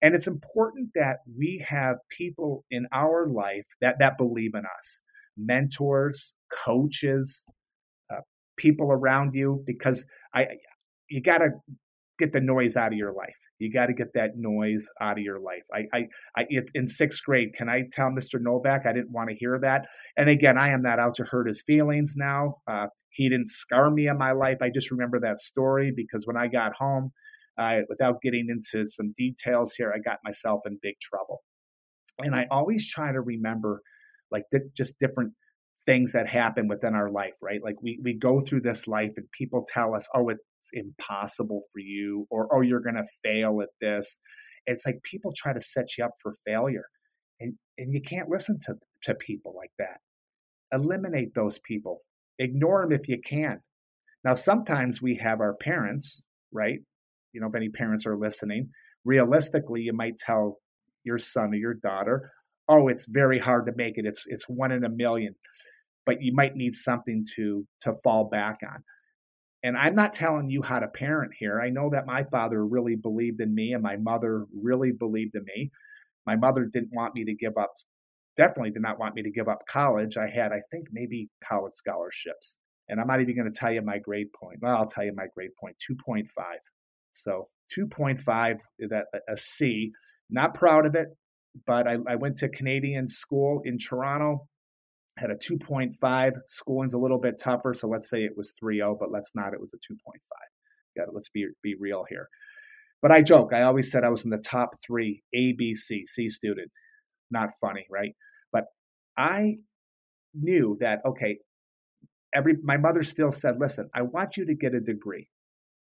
And 0.00 0.14
it's 0.14 0.26
important 0.26 0.90
that 0.94 1.16
we 1.36 1.64
have 1.68 1.96
people 2.16 2.64
in 2.70 2.86
our 2.92 3.26
life 3.26 3.66
that, 3.80 3.96
that 3.98 4.16
believe 4.16 4.54
in 4.54 4.62
us 4.78 5.02
mentors, 5.36 6.34
coaches, 6.64 7.46
uh, 8.12 8.20
people 8.56 8.92
around 8.92 9.34
you, 9.34 9.62
because 9.66 10.04
I, 10.34 10.46
you 11.08 11.22
got 11.22 11.38
to 11.38 11.50
get 12.18 12.32
the 12.32 12.40
noise 12.40 12.76
out 12.76 12.92
of 12.92 12.98
your 12.98 13.12
life. 13.12 13.41
You 13.62 13.72
got 13.72 13.86
to 13.86 13.94
get 13.94 14.12
that 14.14 14.36
noise 14.36 14.88
out 15.00 15.18
of 15.18 15.24
your 15.24 15.40
life. 15.40 15.62
I, 15.72 15.84
I, 15.96 16.06
I, 16.36 16.44
in 16.74 16.88
sixth 16.88 17.22
grade, 17.24 17.54
can 17.56 17.68
I 17.68 17.84
tell 17.92 18.08
Mr. 18.08 18.40
Novak 18.40 18.86
I 18.86 18.92
didn't 18.92 19.12
want 19.12 19.30
to 19.30 19.36
hear 19.36 19.58
that? 19.62 19.86
And 20.16 20.28
again, 20.28 20.58
I 20.58 20.70
am 20.70 20.82
not 20.82 20.98
out 20.98 21.14
to 21.16 21.24
hurt 21.24 21.46
his 21.46 21.62
feelings 21.66 22.14
now. 22.16 22.56
Uh, 22.66 22.86
he 23.10 23.28
didn't 23.28 23.48
scar 23.48 23.90
me 23.90 24.08
in 24.08 24.18
my 24.18 24.32
life. 24.32 24.58
I 24.62 24.70
just 24.70 24.90
remember 24.90 25.20
that 25.20 25.38
story 25.38 25.92
because 25.94 26.26
when 26.26 26.36
I 26.36 26.48
got 26.48 26.74
home, 26.74 27.12
uh, 27.58 27.80
without 27.88 28.22
getting 28.22 28.48
into 28.48 28.86
some 28.86 29.12
details 29.16 29.74
here, 29.76 29.92
I 29.94 29.98
got 29.98 30.18
myself 30.24 30.62
in 30.66 30.78
big 30.82 30.94
trouble. 31.00 31.42
And 32.18 32.34
I 32.34 32.46
always 32.50 32.88
try 32.88 33.12
to 33.12 33.20
remember 33.20 33.82
like 34.30 34.44
just 34.76 34.98
different 34.98 35.32
things 35.86 36.12
that 36.12 36.28
happen 36.28 36.68
within 36.68 36.94
our 36.94 37.10
life, 37.10 37.34
right? 37.40 37.60
Like 37.62 37.76
we 37.82 37.98
we 38.02 38.18
go 38.18 38.40
through 38.40 38.62
this 38.62 38.86
life 38.86 39.12
and 39.16 39.26
people 39.32 39.66
tell 39.68 39.94
us, 39.94 40.08
"Oh, 40.14 40.28
it, 40.28 40.38
impossible 40.72 41.62
for 41.72 41.80
you 41.80 42.26
or 42.30 42.48
oh 42.54 42.60
you're 42.60 42.80
going 42.80 42.96
to 42.96 43.04
fail 43.24 43.60
at 43.62 43.68
this. 43.80 44.18
It's 44.66 44.86
like 44.86 45.02
people 45.02 45.32
try 45.36 45.52
to 45.52 45.60
set 45.60 45.96
you 45.98 46.04
up 46.04 46.12
for 46.22 46.34
failure 46.46 46.86
and 47.40 47.54
and 47.78 47.92
you 47.92 48.00
can't 48.00 48.28
listen 48.28 48.58
to 48.66 48.74
to 49.04 49.14
people 49.14 49.54
like 49.56 49.72
that. 49.78 49.98
Eliminate 50.72 51.34
those 51.34 51.58
people. 51.58 52.00
Ignore 52.38 52.82
them 52.82 52.92
if 52.92 53.08
you 53.08 53.18
can. 53.20 53.60
Now 54.24 54.34
sometimes 54.34 55.02
we 55.02 55.16
have 55.16 55.40
our 55.40 55.54
parents 55.54 56.22
right? 56.52 56.80
You 57.32 57.40
know 57.40 57.48
if 57.48 57.54
any 57.54 57.68
parents 57.68 58.06
are 58.06 58.16
listening 58.16 58.70
realistically 59.04 59.80
you 59.80 59.92
might 59.92 60.16
tell 60.18 60.58
your 61.02 61.18
son 61.18 61.52
or 61.52 61.56
your 61.56 61.74
daughter 61.74 62.30
oh 62.68 62.86
it's 62.86 63.06
very 63.06 63.38
hard 63.38 63.66
to 63.66 63.72
make 63.74 63.98
it. 63.98 64.06
It's 64.06 64.22
it's 64.26 64.44
one 64.48 64.72
in 64.72 64.84
a 64.84 64.90
million. 64.90 65.34
But 66.04 66.16
you 66.20 66.32
might 66.34 66.56
need 66.56 66.74
something 66.74 67.24
to 67.36 67.66
to 67.82 67.94
fall 68.04 68.28
back 68.28 68.58
on 68.62 68.82
and 69.62 69.76
I'm 69.76 69.94
not 69.94 70.12
telling 70.12 70.50
you 70.50 70.62
how 70.62 70.80
to 70.80 70.88
parent 70.88 71.32
here. 71.38 71.60
I 71.60 71.70
know 71.70 71.90
that 71.90 72.06
my 72.06 72.24
father 72.24 72.66
really 72.66 72.96
believed 72.96 73.40
in 73.40 73.54
me 73.54 73.72
and 73.72 73.82
my 73.82 73.96
mother 73.96 74.46
really 74.52 74.92
believed 74.92 75.36
in 75.36 75.44
me. 75.44 75.70
My 76.26 76.36
mother 76.36 76.68
didn't 76.72 76.92
want 76.92 77.14
me 77.14 77.24
to 77.24 77.34
give 77.34 77.56
up, 77.56 77.72
definitely 78.36 78.70
did 78.70 78.82
not 78.82 78.98
want 78.98 79.14
me 79.14 79.22
to 79.22 79.30
give 79.30 79.48
up 79.48 79.60
college. 79.68 80.16
I 80.16 80.28
had, 80.28 80.52
I 80.52 80.62
think, 80.70 80.88
maybe 80.92 81.28
college 81.46 81.74
scholarships. 81.76 82.58
And 82.88 83.00
I'm 83.00 83.06
not 83.06 83.20
even 83.20 83.36
going 83.36 83.50
to 83.50 83.58
tell 83.58 83.72
you 83.72 83.82
my 83.82 83.98
grade 83.98 84.32
point. 84.38 84.58
Well, 84.60 84.76
I'll 84.76 84.86
tell 84.86 85.04
you 85.04 85.12
my 85.14 85.26
grade 85.34 85.50
point 85.60 85.76
2.5. 85.90 86.26
So 87.14 87.48
2.5 87.78 88.54
is 88.78 88.90
a, 88.90 89.02
a 89.30 89.36
C. 89.36 89.92
Not 90.28 90.54
proud 90.54 90.86
of 90.86 90.94
it, 90.94 91.08
but 91.66 91.86
I, 91.86 91.96
I 92.08 92.16
went 92.16 92.38
to 92.38 92.48
Canadian 92.48 93.08
school 93.08 93.62
in 93.64 93.78
Toronto. 93.78 94.48
Had 95.18 95.30
a 95.30 95.34
2.5. 95.34 96.32
Schooling's 96.46 96.94
a 96.94 96.98
little 96.98 97.18
bit 97.18 97.38
tougher, 97.38 97.74
so 97.74 97.88
let's 97.88 98.08
say 98.08 98.24
it 98.24 98.36
was 98.36 98.54
3.0, 98.62 98.98
but 98.98 99.10
let's 99.10 99.32
not. 99.34 99.52
It 99.52 99.60
was 99.60 99.72
a 99.74 99.76
2.5. 99.76 100.14
Yeah, 100.96 101.04
let's 101.12 101.28
be 101.28 101.46
be 101.62 101.74
real 101.78 102.04
here. 102.08 102.28
But 103.00 103.12
I 103.12 103.22
joke. 103.22 103.52
I 103.52 103.62
always 103.62 103.90
said 103.90 104.04
I 104.04 104.10
was 104.10 104.24
in 104.24 104.30
the 104.30 104.38
top 104.38 104.76
three 104.86 105.22
A, 105.34 105.52
B, 105.52 105.74
C, 105.74 106.04
C 106.06 106.28
student. 106.28 106.70
Not 107.30 107.50
funny, 107.60 107.86
right? 107.90 108.14
But 108.52 108.64
I 109.16 109.56
knew 110.34 110.76
that 110.80 111.00
okay. 111.06 111.38
Every 112.34 112.56
my 112.62 112.76
mother 112.76 113.02
still 113.04 113.30
said, 113.30 113.58
"Listen, 113.58 113.88
I 113.94 114.02
want 114.02 114.36
you 114.36 114.46
to 114.46 114.54
get 114.54 114.74
a 114.74 114.80
degree. 114.80 115.28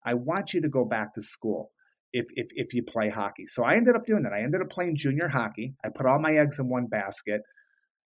I 0.05 0.13
want 0.13 0.53
you 0.53 0.62
to 0.62 0.69
go 0.69 0.86
back 0.86 1.13
to 1.15 1.22
school." 1.22 1.72
If, 2.17 2.27
if, 2.36 2.48
if 2.51 2.74
you 2.74 2.81
play 2.81 3.10
hockey. 3.10 3.45
So 3.45 3.65
I 3.65 3.75
ended 3.75 3.93
up 3.98 4.05
doing 4.05 4.24
that. 4.24 4.31
I 4.31 4.39
ended 4.39 4.62
up 4.62 4.69
playing 4.69 4.95
junior 4.95 5.27
hockey. 5.27 5.74
I 5.84 5.89
put 5.93 6.05
all 6.05 6.17
my 6.17 6.38
eggs 6.38 6.60
in 6.60 6.69
one 6.69 6.88
basket 6.88 7.41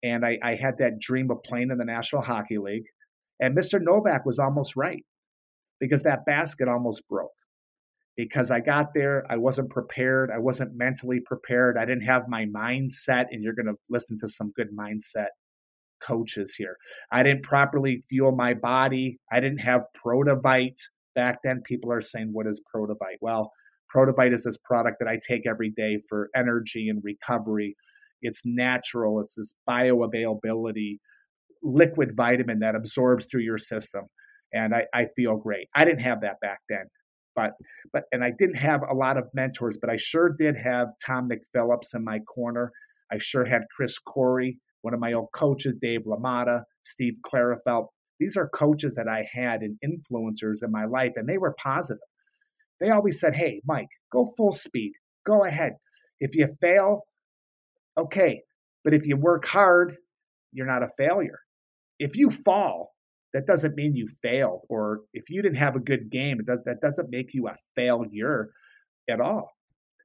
and 0.03 0.25
I, 0.25 0.39
I 0.43 0.55
had 0.55 0.79
that 0.79 0.99
dream 0.99 1.31
of 1.31 1.43
playing 1.45 1.71
in 1.71 1.79
the 1.79 1.85
National 1.85 2.23
Hockey 2.23 2.59
League. 2.59 2.87
And 3.41 3.57
Mr. 3.57 3.81
Novak 3.81 4.27
was 4.27 4.39
almost 4.39 4.77
right 4.77 5.05
because 5.81 6.03
that 6.03 6.25
basket 6.25 6.69
almost 6.69 7.07
broke. 7.09 7.33
Because 8.17 8.51
I 8.51 8.61
got 8.61 8.89
there, 8.95 9.25
I 9.31 9.37
wasn't 9.37 9.71
prepared. 9.71 10.31
I 10.31 10.39
wasn't 10.39 10.77
mentally 10.77 11.21
prepared. 11.25 11.79
I 11.79 11.87
didn't 11.87 12.05
have 12.05 12.29
my 12.29 12.45
mindset, 12.45 13.27
and 13.31 13.43
you're 13.43 13.55
going 13.55 13.67
to 13.67 13.79
listen 13.89 14.19
to 14.21 14.29
some 14.29 14.53
good 14.55 14.69
mindset 14.79 15.29
coaches 16.07 16.55
here. 16.57 16.77
I 17.11 17.23
didn't 17.23 17.43
properly 17.43 18.05
fuel 18.11 18.33
my 18.33 18.53
body. 18.53 19.19
I 19.33 19.41
didn't 19.41 19.61
have 19.61 19.83
Protavite. 20.05 20.81
Back 21.15 21.39
then, 21.43 21.63
people 21.65 21.91
are 21.91 22.03
saying, 22.03 22.29
What 22.33 22.47
is 22.47 22.61
Protavite? 22.75 23.19
Well, 23.23 23.51
Protavite 23.95 24.35
is 24.35 24.45
this 24.45 24.59
product 24.59 24.99
that 25.01 25.09
I 25.09 25.19
take 25.27 25.47
every 25.47 25.71
day 25.71 26.03
for 26.09 26.29
energy 26.37 26.89
and 26.91 27.03
recovery 27.03 27.77
it's 28.23 28.43
natural. 28.45 29.21
It's 29.21 29.35
this 29.35 29.55
bioavailability 29.69 30.99
liquid 31.63 32.17
vitamin 32.17 32.61
that 32.61 32.75
absorbs 32.75 33.27
through 33.31 33.43
your 33.43 33.59
system. 33.59 34.03
And 34.53 34.75
I, 34.75 34.85
I 34.93 35.07
feel 35.17 35.37
great. 35.37 35.69
I 35.75 35.85
didn't 35.85 36.03
have 36.03 36.21
that 36.23 36.41
back 36.41 36.59
then. 36.69 36.87
But 37.35 37.53
but 37.93 38.05
and 38.13 38.23
I 38.23 38.31
didn't 38.39 38.57
have 38.57 38.83
a 38.83 38.95
lot 38.95 39.17
of 39.17 39.25
mentors, 39.33 39.79
but 39.81 39.89
I 39.89 39.97
sure 39.97 40.35
did 40.39 40.57
have 40.57 40.89
Tom 41.05 41.31
McPhillips 41.31 41.95
in 41.95 42.05
my 42.05 42.19
corner. 42.21 42.73
I 43.11 43.17
sure 43.19 43.47
had 43.47 43.63
Chris 43.75 43.99
Corey, 43.99 44.59
one 44.83 44.93
of 44.93 45.01
my 45.01 45.15
old 45.15 45.29
coaches, 45.35 45.75
Dave 45.81 46.03
Lamata, 46.07 46.65
Steve 46.83 47.15
Clarifelt. 47.27 47.87
These 48.21 48.37
are 48.37 48.51
coaches 48.51 48.95
that 48.97 49.09
I 49.09 49.27
had 49.33 49.63
and 49.63 49.79
influencers 49.83 50.63
in 50.63 50.71
my 50.71 50.85
life, 50.85 51.13
and 51.17 51.27
they 51.27 51.39
were 51.39 51.55
positive. 51.63 52.03
They 52.81 52.91
always 52.91 53.19
said, 53.19 53.35
Hey, 53.35 53.63
Mike, 53.65 53.89
go 54.13 54.35
full 54.37 54.53
speed. 54.53 54.93
Go 55.27 55.45
ahead. 55.45 55.73
If 56.21 56.35
you 56.35 56.49
fail, 56.61 57.05
Okay, 57.99 58.43
but 58.85 58.95
if 58.95 59.07
you 59.07 59.17
work 59.17 59.47
hard, 59.47 59.97
you're 60.53 60.67
not 60.67 60.83
a 60.83 60.89
failure. 60.97 61.39
If 61.99 62.17
you 62.17 62.31
fall, 62.31 62.95
that 63.35 63.47
doesn't 63.47 63.75
mean 63.75 63.95
you 63.95 64.09
failed. 64.23 64.63
Or 64.69 65.01
if 65.13 65.31
you 65.31 65.43
didn't 65.43 65.59
have 65.59 65.77
a 65.77 65.81
good 65.81 66.11
game, 66.11 66.39
that 66.47 66.81
doesn't 66.83 67.11
make 67.11 67.33
you 67.33 67.49
a 67.49 67.57
failure 67.75 68.49
at 69.09 69.21
all. 69.21 69.51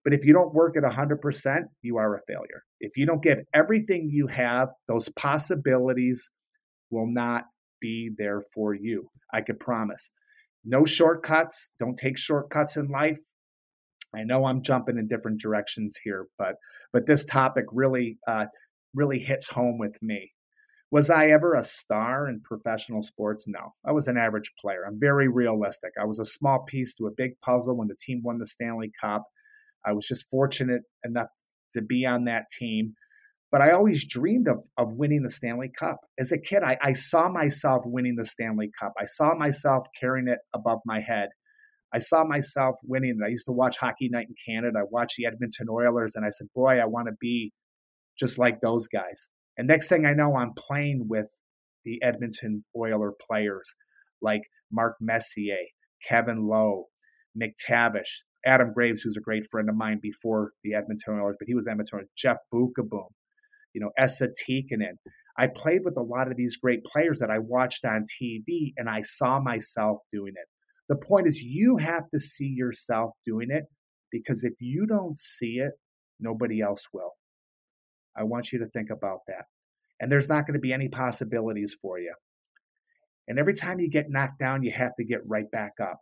But 0.04 0.14
if 0.14 0.24
you 0.24 0.34
don't 0.34 0.54
work 0.54 0.76
at 0.78 0.84
100%, 0.84 1.58
you 1.82 1.98
are 1.98 2.16
a 2.16 2.22
failure. 2.28 2.64
If 2.80 2.96
you 2.96 3.06
don't 3.06 3.22
give 3.22 3.40
everything 3.54 4.10
you 4.12 4.28
have, 4.28 4.70
those 4.88 5.10
possibilities 5.10 6.30
will 6.90 7.12
not 7.12 7.44
be 7.82 8.12
there 8.18 8.44
for 8.54 8.74
you. 8.74 9.10
I 9.34 9.42
can 9.42 9.58
promise. 9.58 10.12
No 10.64 10.86
shortcuts. 10.86 11.72
Don't 11.80 11.98
take 11.98 12.18
shortcuts 12.18 12.78
in 12.78 12.88
life. 12.88 13.20
I 14.16 14.24
know 14.24 14.46
I'm 14.46 14.64
jumping 14.64 14.98
in 14.98 15.08
different 15.08 15.42
directions 15.42 15.98
here, 16.04 16.28
but 16.38 16.56
but 16.94 17.06
this 17.06 17.26
topic 17.26 17.66
really 17.72 18.18
uh, 18.28 18.46
really 18.94 19.20
hits 19.20 19.50
home 19.50 19.78
with 19.78 19.98
me. 20.02 20.32
Was 20.90 21.10
I 21.10 21.28
ever 21.28 21.54
a 21.54 21.64
star 21.64 22.30
in 22.30 22.42
professional 22.42 23.04
sports? 23.04 23.46
No, 23.48 23.74
I 23.86 23.92
was 23.92 24.08
an 24.08 24.18
average 24.18 24.54
player. 24.60 24.86
I'm 24.88 25.00
very 25.00 25.28
realistic. 25.28 25.92
I 26.02 26.06
was 26.06 26.20
a 26.20 26.26
small 26.26 26.64
piece 26.66 26.96
to 26.96 27.08
a 27.08 27.12
big 27.16 27.32
puzzle 27.42 27.76
when 27.76 27.90
the 27.90 27.98
team 28.00 28.22
won 28.24 28.38
the 28.38 28.48
Stanley 28.48 28.92
Cup. 29.02 29.26
I 29.86 29.92
was 29.92 30.08
just 30.08 30.30
fortunate 30.30 30.84
enough 31.04 31.28
to 31.74 31.82
be 31.82 32.06
on 32.06 32.26
that 32.26 32.46
team. 32.58 32.94
But 33.52 33.62
I 33.62 33.72
always 33.72 34.08
dreamed 34.08 34.48
of, 34.48 34.58
of 34.78 34.94
winning 34.94 35.24
the 35.24 35.32
Stanley 35.32 35.72
Cup. 35.78 36.00
As 36.20 36.32
a 36.32 36.38
kid, 36.38 36.64
I, 36.64 36.78
I 36.82 36.94
saw 36.94 37.30
myself 37.30 37.84
winning 37.86 38.16
the 38.18 38.26
Stanley 38.26 38.72
Cup. 38.78 38.94
I 39.00 39.06
saw 39.06 39.36
myself 39.36 39.88
carrying 40.00 40.28
it 40.28 40.40
above 40.54 40.80
my 40.86 41.00
head. 41.00 41.30
I 41.94 42.00
saw 42.00 42.24
myself 42.24 42.76
winning. 42.84 43.20
I 43.24 43.30
used 43.30 43.46
to 43.46 43.52
watch 43.52 43.78
Hockey 43.78 44.10
Night 44.10 44.28
in 44.28 44.36
Canada. 44.54 44.80
I 44.80 44.88
watched 44.90 45.16
the 45.18 45.26
Edmonton 45.26 45.68
Oilers, 45.70 46.16
and 46.16 46.26
I 46.26 46.30
said, 46.30 46.48
"Boy, 46.54 46.80
I 46.80 46.86
want 46.86 47.08
to 47.08 47.16
be 47.20 47.54
just 48.18 48.38
like 48.38 48.60
those 48.62 48.88
guys." 48.88 49.30
And 49.58 49.68
next 49.68 49.88
thing 49.88 50.06
I 50.06 50.14
know, 50.14 50.36
I'm 50.36 50.54
playing 50.54 51.08
with 51.08 51.28
the 51.86 52.02
Edmonton 52.04 52.66
Oiler 52.76 53.14
players 53.28 53.74
like 54.22 54.42
Mark 54.72 54.98
Messier, 55.00 55.58
Kevin 56.08 56.48
Lowe, 56.48 56.88
MacTavish, 57.42 58.24
Adam 58.46 58.74
Graves, 58.74 59.02
who's 59.02 59.18
a 59.18 59.22
great 59.22 59.44
friend 59.50 59.70
of 59.70 59.76
mine 59.76 60.00
before 60.02 60.52
the 60.64 60.74
Edmonton 60.74 61.20
Oilers, 61.20 61.38
but 61.40 61.48
he 61.48 61.56
was 61.56 61.68
Edmonton. 61.68 62.08
Jeff 62.16 62.38
Beukeboom, 62.54 63.10
you 63.74 63.82
know, 63.82 63.92
Esa 63.98 64.28
Tikkanen. 64.28 64.98
I 65.38 65.48
played 65.48 65.82
with 65.84 65.98
a 65.98 66.02
lot 66.02 66.30
of 66.30 66.38
these 66.38 66.58
great 66.58 66.84
players 66.84 67.20
that 67.20 67.30
I 67.30 67.40
watched 67.40 67.86
on 67.86 68.04
TV, 68.22 68.74
and 68.78 68.90
I 68.90 69.02
saw 69.02 69.40
myself 69.40 70.00
doing 70.12 70.34
it. 70.36 70.48
The 70.90 70.96
point 70.96 71.28
is, 71.28 71.42
you 71.42 71.78
have 71.78 72.10
to 72.12 72.20
see 72.20 72.48
yourself 72.48 73.12
doing 73.26 73.50
it 73.52 73.66
because 74.12 74.44
if 74.44 74.54
you 74.60 74.86
don't 74.86 75.20
see 75.20 75.58
it, 75.58 75.72
nobody 76.20 76.62
else 76.62 76.88
will. 76.94 77.12
I 78.18 78.24
want 78.24 78.52
you 78.52 78.60
to 78.60 78.70
think 78.70 78.90
about 78.90 79.20
that. 79.28 79.46
And 80.00 80.12
there's 80.12 80.30
not 80.30 80.46
going 80.48 80.54
to 80.54 80.60
be 80.60 80.74
any 80.74 80.88
possibilities 80.88 81.76
for 81.82 82.00
you. 82.00 82.14
And 83.28 83.38
every 83.38 83.54
time 83.54 83.80
you 83.80 83.90
get 83.90 84.10
knocked 84.10 84.40
down, 84.40 84.64
you 84.64 84.72
have 84.72 84.96
to 84.96 85.04
get 85.04 85.28
right 85.28 85.50
back 85.52 85.74
up. 85.82 86.00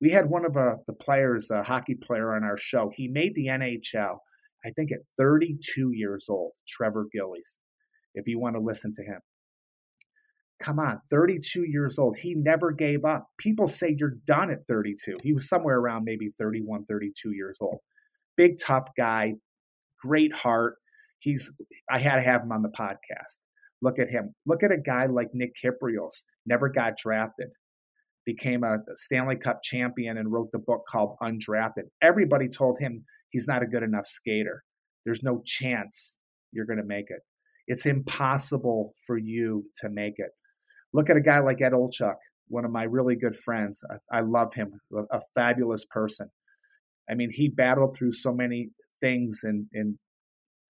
We 0.00 0.10
had 0.10 0.28
one 0.28 0.44
of 0.44 0.56
uh, 0.56 0.76
the 0.86 0.92
players, 0.92 1.50
a 1.50 1.62
hockey 1.62 1.94
player 1.94 2.34
on 2.34 2.44
our 2.44 2.56
show. 2.56 2.90
He 2.94 3.08
made 3.08 3.34
the 3.34 3.46
NHL, 3.46 4.18
I 4.64 4.70
think, 4.70 4.92
at 4.92 5.00
32 5.18 5.92
years 5.92 6.26
old, 6.28 6.52
Trevor 6.68 7.06
Gillies, 7.12 7.58
if 8.14 8.26
you 8.26 8.38
want 8.38 8.56
to 8.56 8.60
listen 8.60 8.94
to 8.94 9.02
him. 9.02 9.20
Come 10.62 10.78
on, 10.78 11.00
32 11.10 11.64
years 11.64 11.98
old. 11.98 12.18
He 12.18 12.34
never 12.34 12.70
gave 12.70 13.04
up. 13.04 13.28
People 13.38 13.66
say 13.66 13.94
you're 13.96 14.16
done 14.26 14.50
at 14.50 14.66
32. 14.68 15.14
He 15.22 15.32
was 15.32 15.48
somewhere 15.48 15.78
around 15.78 16.04
maybe 16.04 16.28
31, 16.38 16.84
32 16.84 17.32
years 17.32 17.56
old. 17.60 17.78
Big, 18.36 18.58
tough 18.62 18.88
guy, 18.96 19.34
great 20.02 20.34
heart. 20.34 20.74
He's, 21.18 21.50
I 21.90 21.98
had 21.98 22.16
to 22.16 22.22
have 22.22 22.42
him 22.42 22.52
on 22.52 22.62
the 22.62 22.72
podcast. 22.78 23.38
Look 23.80 23.98
at 23.98 24.10
him. 24.10 24.34
Look 24.46 24.62
at 24.62 24.70
a 24.70 24.76
guy 24.76 25.06
like 25.06 25.28
Nick 25.32 25.52
Kypreos, 25.62 26.24
never 26.44 26.68
got 26.68 26.98
drafted, 27.02 27.48
became 28.26 28.62
a 28.62 28.78
Stanley 28.96 29.36
Cup 29.36 29.60
champion 29.62 30.18
and 30.18 30.30
wrote 30.30 30.50
the 30.52 30.58
book 30.58 30.82
called 30.86 31.16
Undrafted. 31.22 31.88
Everybody 32.02 32.48
told 32.48 32.78
him 32.78 33.04
he's 33.30 33.48
not 33.48 33.62
a 33.62 33.66
good 33.66 33.82
enough 33.82 34.06
skater. 34.06 34.62
There's 35.06 35.22
no 35.22 35.42
chance 35.46 36.18
you're 36.52 36.66
going 36.66 36.78
to 36.78 36.84
make 36.84 37.06
it. 37.08 37.20
It's 37.66 37.86
impossible 37.86 38.94
for 39.06 39.16
you 39.16 39.64
to 39.80 39.88
make 39.88 40.14
it. 40.18 40.30
Look 40.92 41.10
at 41.10 41.16
a 41.16 41.20
guy 41.20 41.40
like 41.40 41.60
Ed 41.60 41.72
Olczyk, 41.72 42.16
one 42.48 42.64
of 42.64 42.70
my 42.70 42.84
really 42.84 43.16
good 43.16 43.36
friends. 43.36 43.82
I, 43.90 44.18
I 44.18 44.20
love 44.22 44.54
him, 44.54 44.80
a, 44.94 45.18
a, 45.18 45.20
fabulous 45.34 45.84
person. 45.84 46.28
I 47.08 47.14
mean, 47.14 47.30
he 47.32 47.48
battled 47.48 47.96
through 47.96 48.12
so 48.12 48.32
many 48.32 48.70
things 49.00 49.40
and, 49.44 49.66
and 49.72 49.98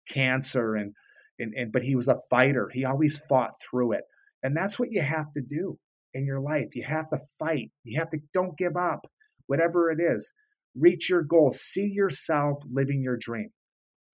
cancer 0.09 0.75
and, 0.75 0.93
and, 1.39 1.55
and 1.55 1.73
but 1.73 1.83
he 1.83 1.97
was 1.97 2.09
a 2.09 2.19
fighter. 2.29 2.71
He 2.73 2.85
always 2.85 3.19
fought 3.29 3.53
through 3.63 3.93
it. 3.93 4.03
And 4.43 4.57
that's 4.57 4.79
what 4.79 4.91
you 4.91 5.03
have 5.03 5.33
to 5.35 5.41
do 5.41 5.79
in 6.15 6.27
your 6.27 6.41
life. 6.41 6.75
You 6.75 6.85
have 6.85 7.09
to 7.11 7.19
fight. 7.39 7.71
You 7.85 7.99
have 7.99 8.11
to 8.11 8.19
don't 8.35 8.57
give 8.59 8.77
up, 8.77 9.07
whatever 9.47 9.91
it 9.91 10.01
is. 10.01 10.33
Reach 10.75 11.09
your 11.09 11.23
goals. 11.23 11.61
See 11.61 11.91
yourself 11.93 12.63
living 12.71 13.03
your 13.03 13.17
dream. 13.17 13.51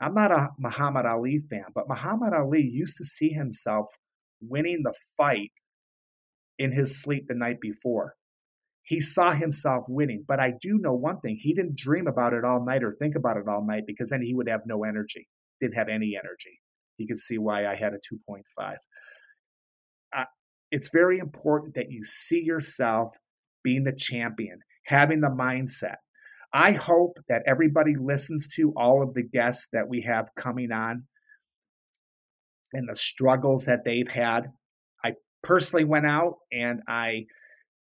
I'm 0.00 0.14
not 0.14 0.30
a 0.30 0.48
Muhammad 0.58 1.06
Ali 1.06 1.40
fan, 1.50 1.64
but 1.74 1.88
Muhammad 1.88 2.32
Ali 2.34 2.62
used 2.62 2.96
to 2.98 3.04
see 3.04 3.30
himself 3.30 3.86
winning 4.40 4.82
the 4.84 4.92
fight 5.16 5.52
in 6.58 6.72
his 6.72 7.00
sleep 7.00 7.26
the 7.28 7.34
night 7.34 7.60
before. 7.60 8.14
He 8.82 9.00
saw 9.00 9.32
himself 9.32 9.84
winning. 9.88 10.24
But 10.26 10.40
I 10.40 10.52
do 10.60 10.78
know 10.78 10.94
one 10.94 11.20
thing 11.20 11.38
he 11.40 11.54
didn't 11.54 11.76
dream 11.76 12.06
about 12.06 12.32
it 12.32 12.44
all 12.44 12.64
night 12.64 12.84
or 12.84 12.92
think 12.92 13.16
about 13.16 13.36
it 13.36 13.48
all 13.48 13.66
night 13.66 13.82
because 13.86 14.10
then 14.10 14.22
he 14.22 14.34
would 14.34 14.48
have 14.48 14.62
no 14.66 14.84
energy, 14.84 15.28
didn't 15.60 15.74
have 15.74 15.88
any 15.88 16.16
energy. 16.16 16.60
You 16.98 17.06
can 17.06 17.16
see 17.16 17.38
why 17.38 17.66
I 17.66 17.74
had 17.74 17.92
a 17.92 17.96
2.5. 17.96 18.76
Uh, 20.16 20.24
it's 20.70 20.88
very 20.88 21.18
important 21.18 21.74
that 21.74 21.90
you 21.90 22.04
see 22.04 22.42
yourself 22.42 23.16
being 23.62 23.84
the 23.84 23.92
champion, 23.92 24.60
having 24.84 25.20
the 25.20 25.28
mindset. 25.28 25.96
I 26.52 26.72
hope 26.72 27.18
that 27.28 27.42
everybody 27.46 27.96
listens 27.96 28.48
to 28.54 28.72
all 28.76 29.02
of 29.02 29.14
the 29.14 29.22
guests 29.22 29.68
that 29.72 29.88
we 29.88 30.02
have 30.02 30.30
coming 30.36 30.70
on 30.70 31.04
and 32.72 32.88
the 32.88 32.96
struggles 32.96 33.64
that 33.64 33.84
they've 33.84 34.08
had 34.08 34.52
personally 35.46 35.84
went 35.84 36.06
out 36.06 36.38
and 36.52 36.80
I 36.88 37.26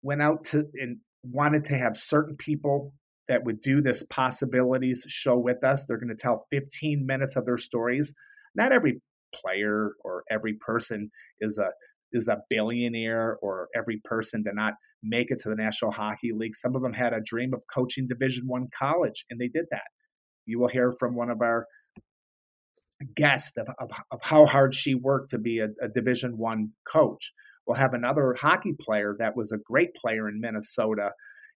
went 0.02 0.22
out 0.22 0.44
to 0.46 0.66
and 0.74 0.98
wanted 1.22 1.64
to 1.66 1.78
have 1.78 1.96
certain 1.96 2.36
people 2.36 2.92
that 3.28 3.44
would 3.44 3.60
do 3.60 3.80
this 3.80 4.04
possibilities 4.04 5.04
show 5.08 5.36
with 5.38 5.64
us. 5.64 5.84
They're 5.84 5.98
going 5.98 6.14
to 6.14 6.14
tell 6.14 6.46
15 6.52 7.04
minutes 7.06 7.34
of 7.34 7.46
their 7.46 7.58
stories. 7.58 8.14
Not 8.54 8.72
every 8.72 9.00
player 9.34 9.92
or 10.04 10.22
every 10.30 10.54
person 10.54 11.10
is 11.40 11.58
a 11.58 11.70
is 12.12 12.28
a 12.28 12.38
billionaire 12.48 13.36
or 13.42 13.68
every 13.74 14.00
person 14.04 14.44
to 14.44 14.52
not 14.54 14.74
make 15.02 15.30
it 15.30 15.38
to 15.38 15.48
the 15.48 15.56
National 15.56 15.90
Hockey 15.90 16.30
League. 16.32 16.54
Some 16.54 16.76
of 16.76 16.82
them 16.82 16.92
had 16.92 17.12
a 17.12 17.20
dream 17.24 17.52
of 17.52 17.62
coaching 17.74 18.06
Division 18.06 18.44
One 18.46 18.68
college, 18.78 19.24
and 19.30 19.40
they 19.40 19.48
did 19.48 19.64
that. 19.70 19.88
You 20.44 20.60
will 20.60 20.68
hear 20.68 20.94
from 20.98 21.16
one 21.16 21.30
of 21.30 21.40
our 21.40 21.66
guests 23.14 23.56
of, 23.56 23.68
of, 23.78 23.90
of 24.10 24.20
how 24.22 24.46
hard 24.46 24.74
she 24.74 24.94
worked 24.94 25.30
to 25.30 25.38
be 25.38 25.58
a, 25.58 25.68
a 25.82 25.88
Division 25.88 26.38
One 26.38 26.70
coach. 26.90 27.32
We'll 27.66 27.76
have 27.76 27.94
another 27.94 28.34
hockey 28.38 28.74
player 28.78 29.16
that 29.18 29.36
was 29.36 29.52
a 29.52 29.58
great 29.58 29.94
player 29.94 30.28
in 30.28 30.40
Minnesota, 30.40 31.10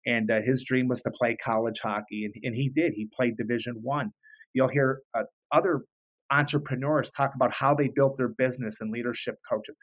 and 0.06 0.30
uh, 0.30 0.40
his 0.42 0.64
dream 0.64 0.88
was 0.88 1.02
to 1.02 1.10
play 1.10 1.36
college 1.42 1.80
hockey, 1.82 2.24
and, 2.24 2.34
and 2.42 2.54
he 2.54 2.68
did. 2.68 2.92
He 2.94 3.08
played 3.12 3.36
Division 3.36 3.76
One. 3.82 4.10
You'll 4.52 4.68
hear 4.68 5.00
uh, 5.14 5.22
other 5.52 5.82
entrepreneurs 6.30 7.10
talk 7.10 7.32
about 7.34 7.52
how 7.52 7.74
they 7.74 7.88
built 7.88 8.16
their 8.16 8.28
business 8.28 8.80
and 8.80 8.90
leadership 8.92 9.36
coaches. 9.48 9.76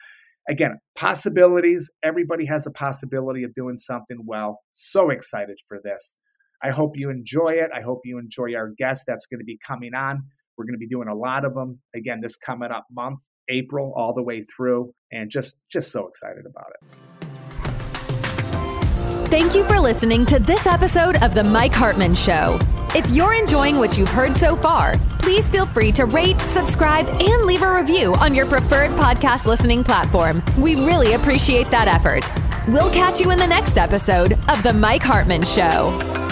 Again, 0.50 0.80
possibilities. 0.96 1.90
Everybody 2.04 2.46
has 2.46 2.66
a 2.66 2.72
possibility 2.72 3.44
of 3.44 3.54
doing 3.54 3.78
something 3.78 4.20
well. 4.26 4.62
So 4.72 5.10
excited 5.10 5.58
for 5.68 5.80
this. 5.84 6.16
I 6.64 6.72
hope 6.72 6.94
you 6.96 7.10
enjoy 7.10 7.50
it. 7.50 7.70
I 7.76 7.82
hope 7.82 8.02
you 8.06 8.18
enjoy 8.18 8.56
our 8.56 8.72
guest 8.78 9.04
that's 9.08 9.26
going 9.26 9.40
to 9.40 9.46
be 9.46 9.60
coming 9.66 9.94
on. 9.94 10.24
We're 10.58 10.66
going 10.66 10.76
to 10.76 10.80
be 10.80 10.88
doing 10.88 11.08
a 11.08 11.16
lot 11.16 11.46
of 11.46 11.54
them 11.54 11.80
again 11.96 12.20
this 12.22 12.36
coming 12.36 12.72
up 12.72 12.86
month, 12.92 13.20
April, 13.50 13.94
all 13.96 14.14
the 14.14 14.24
way 14.24 14.42
through, 14.44 14.94
and 15.12 15.30
just 15.30 15.58
just 15.72 15.92
so 15.92 16.08
excited 16.08 16.46
about 16.46 16.72
it. 16.74 16.98
Thank 19.30 19.56
you 19.56 19.66
for 19.66 19.78
listening 19.80 20.26
to 20.28 20.40
this 20.40 20.66
episode 20.66 21.22
of 21.22 21.34
The 21.34 21.44
Mike 21.44 21.74
Hartman 21.74 22.16
Show. 22.16 22.58
If 22.96 23.06
you're 23.10 23.34
enjoying 23.34 23.78
what 23.78 23.98
you've 23.98 24.10
heard 24.10 24.38
so 24.38 24.56
far, 24.56 24.94
please 25.20 25.46
feel 25.50 25.66
free 25.66 25.92
to 25.92 26.06
rate, 26.06 26.40
subscribe, 26.40 27.08
and 27.22 27.44
leave 27.44 27.62
a 27.62 27.74
review 27.74 28.14
on 28.16 28.34
your 28.34 28.46
preferred 28.48 28.92
podcast 28.92 29.46
listening 29.46 29.84
platform. 29.84 30.42
We 30.58 30.76
really 30.76 31.14
appreciate 31.14 31.70
that 31.72 31.90
effort. 31.90 32.24
We'll 32.70 32.90
catch 32.92 33.20
you 33.20 33.32
in 33.32 33.38
the 33.38 33.48
next 33.48 33.78
episode 33.78 34.34
of 34.50 34.64
The 34.64 34.72
Mike 34.72 35.04
Hartman 35.04 35.44
Show. 35.44 36.27